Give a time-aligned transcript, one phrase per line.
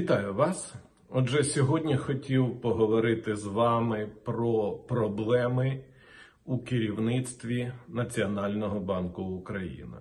[0.00, 0.74] Вітаю вас.
[1.08, 5.84] Отже, сьогодні хотів поговорити з вами про проблеми
[6.44, 9.96] у керівництві Національного банку України.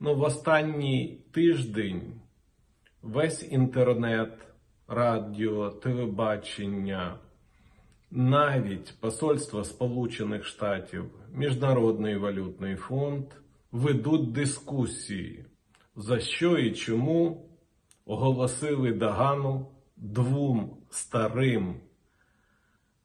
[0.00, 2.02] Ну, в останній тиждень
[3.02, 4.32] весь інтернет,
[4.88, 7.18] радіо, телебачення,
[8.10, 13.26] навіть Посольство Сполучених Штатів, Міжнародний валютний фонд
[13.72, 15.44] ведуть дискусії,
[15.96, 17.45] за що і чому
[18.06, 21.80] оголосили догану двом старим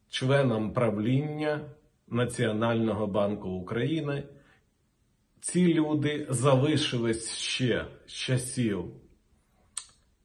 [0.10, 1.70] членам правління
[2.08, 4.24] Національного банку України.
[5.40, 8.86] Ці люди залишились ще з часів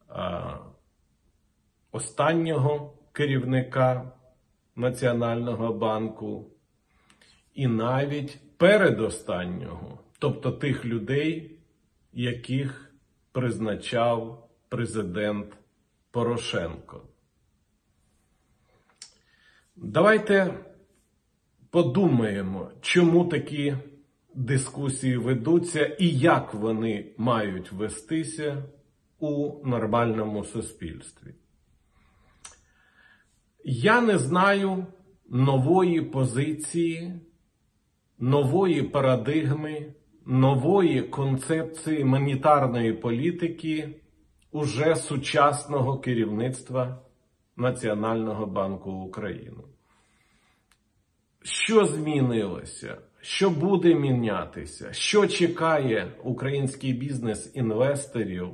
[0.08, 0.56] а,
[1.92, 4.12] останнього керівника
[4.76, 6.50] Національного банку
[7.54, 11.58] і навіть передостаннього, тобто тих людей,
[12.12, 12.92] яких
[13.32, 15.56] призначав президент
[16.10, 17.02] Порошенко.
[19.76, 20.54] Давайте
[21.70, 23.76] подумаємо, чому такі
[24.34, 28.64] дискусії ведуться і як вони мають вестися
[29.18, 31.34] у нормальному суспільстві.
[33.64, 34.86] Я не знаю
[35.28, 37.20] нової позиції,
[38.18, 39.92] нової парадигми,
[40.26, 44.00] нової концепції монетарної політики
[44.56, 46.98] уже сучасного керівництва
[47.56, 49.62] Національного банку України.
[51.42, 52.96] Що змінилося?
[53.20, 54.92] Що буде мінятися?
[54.92, 58.48] Що чекає український бізнес інвесторів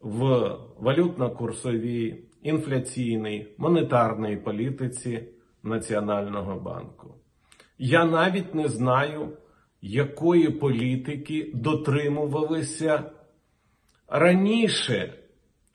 [0.00, 0.22] в
[0.80, 5.24] валютно-курсовій, інфляційній, монетарній політиці
[5.62, 7.14] Національного банку?
[7.78, 9.28] Я навіть не знаю,
[9.82, 13.10] якої політики дотримувалися
[14.08, 15.17] раніше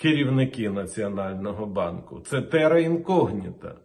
[0.03, 2.19] керівники Національного банку.
[2.19, 3.75] Це тера інкогніта.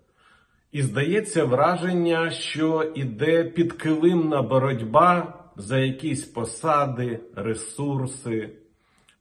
[0.73, 8.51] І здається враження, що іде підкилимна боротьба за якісь посади, ресурси.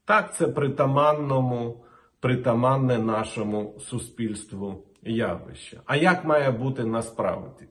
[0.06, 1.84] Так, це притаманному,
[2.20, 5.80] притаманне нашому суспільству явище.
[5.86, 7.66] А як має бути насправді?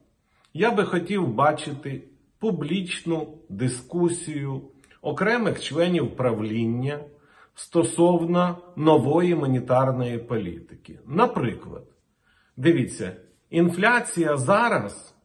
[0.53, 2.03] Я би хотів бачити
[2.39, 4.61] публічну дискусію
[5.01, 6.99] окремих членів правління
[7.57, 10.99] стосовно нової монетарної політики.
[11.07, 11.83] Наприклад,
[12.57, 13.15] дивіться,
[13.49, 15.15] інфляція зараз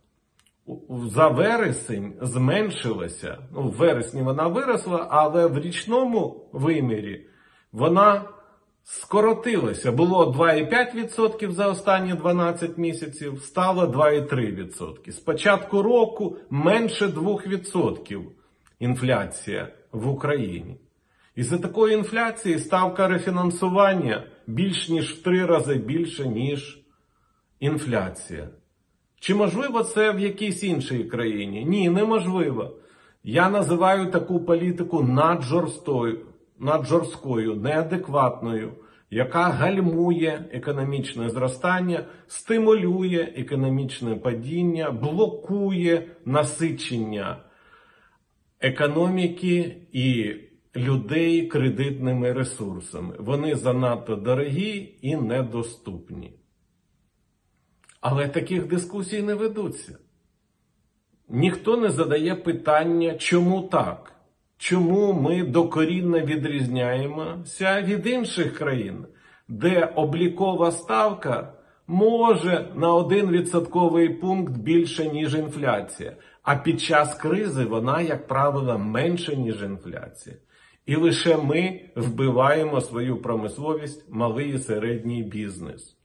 [0.88, 3.38] за вересень зменшилася.
[3.52, 7.26] Ну, в вересні вона виросла, але в річному вимірі
[7.72, 8.24] вона
[8.82, 9.92] скоротилася.
[9.92, 15.10] Було 2,5% за останні 12 місяців, стало 2,3%.
[15.10, 18.22] З початку року менше 2%
[18.78, 20.76] інфляція в Україні.
[21.36, 26.82] І за такої інфляції ставка рефінансування більш ніж в три рази більше, ніж
[27.60, 28.48] інфляція.
[29.20, 31.64] Чи можливо це в якійсь іншій країні?
[31.64, 32.76] Ні, неможливо.
[33.24, 36.26] Я називаю таку політику наджорстою,
[36.58, 38.72] наджорсткою, неадекватною,
[39.10, 47.36] яка гальмує економічне зростання, стимулює економічне падіння, блокує насичення
[48.60, 50.34] економіки і
[50.76, 53.16] людей кредитними ресурсами.
[53.18, 56.32] Вони занадто дорогі і недоступні.
[58.00, 59.98] Але таких дискусій не ведуться.
[61.28, 64.12] Ніхто не задає питання, чому так?
[64.58, 69.06] Чому ми докорінно відрізняємося від інших країн,
[69.48, 71.54] де облікова ставка
[71.86, 78.78] може на один відсотковий пункт більше, ніж інфляція, а під час кризи вона, як правило,
[78.78, 80.36] менше, ніж інфляція.
[80.86, 85.96] І лише ми вбиваємо свою промисловість, малий і середній бізнес.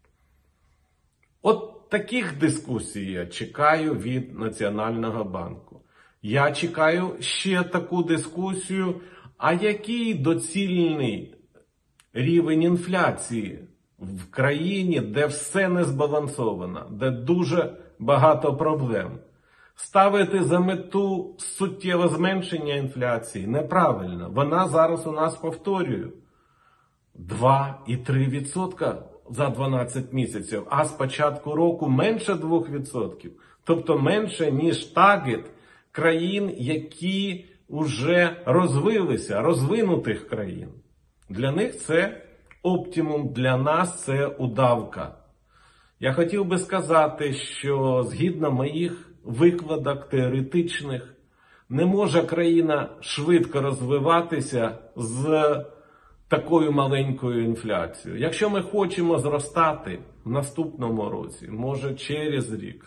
[1.42, 5.82] От таких дискусій я чекаю від Національного банку.
[6.22, 9.02] Я чекаю ще таку дискусію,
[9.38, 11.36] а який доцільний
[12.14, 13.60] рівень інфляції
[14.00, 19.20] в країні, де все не збалансовано, де дуже багато проблем.
[19.80, 24.30] Ставити за мету суттєве зменшення інфляції неправильно.
[24.30, 26.14] Вона зараз у нас повторюю
[27.20, 28.96] 2,3%
[29.30, 33.30] за 12 місяців, а з початку року менше 2%.
[33.64, 35.46] Тобто менше, ніж таргет
[35.92, 40.70] країн, які вже розвилися, розвинутих країн.
[41.30, 42.22] Для них це
[42.64, 45.18] оптимум, для нас це удавка.
[46.00, 51.14] Я хотів би сказати, що згідно моїх викладок теоретичних,
[51.70, 55.56] не може країна швидко розвиватися з
[56.28, 58.22] такою маленькою інфляцією.
[58.22, 62.86] Якщо ми хочемо зростати в наступному році, може через рік,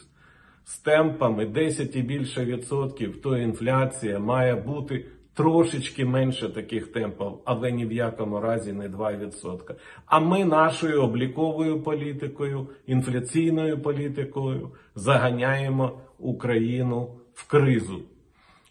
[0.65, 7.73] з темпами 10 і більше відсотків, то інфляція має бути трошечки менше таких темпів, але
[7.73, 9.75] ні в якому разі не 2%.
[10.07, 18.03] А ми нашою обліковою політикою, інфляційною політикою заганяємо Україну в кризу.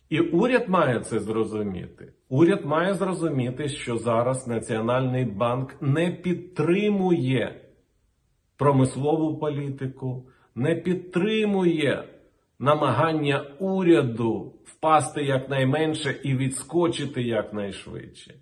[0.09, 2.13] І уряд має це зрозуміти.
[2.29, 7.61] Уряд має зрозуміти, що зараз Національний банк не підтримує
[8.57, 12.03] промислову політику, не підтримує
[12.59, 18.33] намагання уряду впасти якнайменше і відскочити якнайшвидше.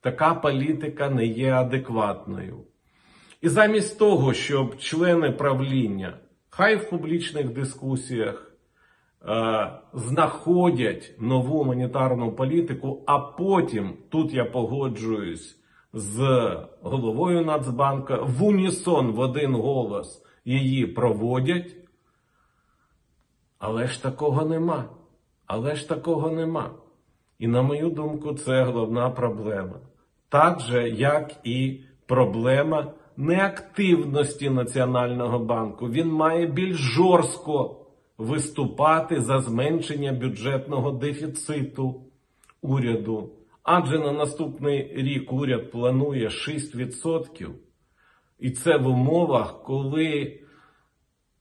[0.00, 2.64] Така політика не є адекватною.
[3.40, 6.18] І замість того, щоб члени правління,
[6.50, 8.52] хай в публічних дискусіях
[9.22, 15.56] е, знаходять нову монетарну політику, а потім тут я погоджуюсь
[15.92, 16.50] з
[16.82, 21.76] головою Нацбанка в унісон в один голос її проводять.
[23.60, 24.84] Але ж такого нема.
[25.46, 26.70] Але ж такого нема.
[27.38, 29.80] І на мою думку, це головна проблема.
[30.28, 35.90] Так же, як і проблема неактивності Національного банку.
[35.90, 37.76] Він має більш жорстко
[38.18, 42.02] виступати за зменшення бюджетного дефіциту
[42.62, 43.30] уряду.
[43.62, 47.48] Адже на наступний рік уряд планує 6%.
[48.38, 50.40] І це в умовах, коли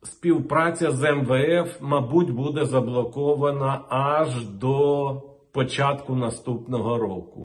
[0.03, 7.37] співпраця з МВФ, мабуть, буде заблокована аж до початку наступного року.